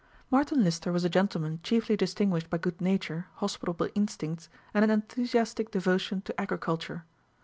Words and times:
Martin 0.31 0.63
Lister 0.63 0.91
was 0.91 1.05
a 1.05 1.09
gentleman 1.11 1.59
chiefly 1.61 1.95
distinguished 1.95 2.49
by 2.49 2.57
good 2.57 2.81
nature, 2.81 3.27
hospitable 3.35 3.87
instincts, 3.93 4.49
and 4.73 4.83
an 4.83 4.89
enthusiastic 4.89 5.69
devotion 5.69 6.21
to 6.21 6.41
agriculture. 6.41 7.03